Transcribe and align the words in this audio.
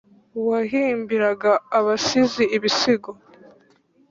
Wahimbiraga 0.47 1.51
abasizi 1.79 2.43
ibisigo 2.57 3.09